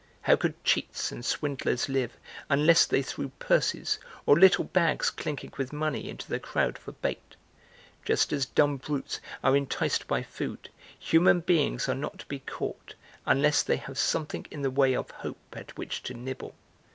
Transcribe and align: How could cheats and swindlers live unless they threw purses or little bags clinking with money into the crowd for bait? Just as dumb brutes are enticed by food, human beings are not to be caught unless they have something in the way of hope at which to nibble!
How 0.23 0.35
could 0.35 0.63
cheats 0.63 1.11
and 1.11 1.23
swindlers 1.23 1.87
live 1.87 2.17
unless 2.49 2.87
they 2.87 3.03
threw 3.03 3.29
purses 3.37 3.99
or 4.25 4.35
little 4.35 4.63
bags 4.63 5.11
clinking 5.11 5.53
with 5.57 5.71
money 5.71 6.09
into 6.09 6.27
the 6.27 6.39
crowd 6.39 6.79
for 6.79 6.93
bait? 6.93 7.35
Just 8.03 8.33
as 8.33 8.47
dumb 8.47 8.77
brutes 8.77 9.19
are 9.43 9.55
enticed 9.55 10.07
by 10.07 10.23
food, 10.23 10.69
human 10.97 11.41
beings 11.41 11.87
are 11.87 11.93
not 11.93 12.17
to 12.17 12.25
be 12.25 12.39
caught 12.39 12.95
unless 13.27 13.61
they 13.61 13.77
have 13.77 13.99
something 13.99 14.47
in 14.49 14.63
the 14.63 14.71
way 14.71 14.95
of 14.95 15.11
hope 15.11 15.53
at 15.53 15.77
which 15.77 16.01
to 16.01 16.15
nibble! 16.15 16.55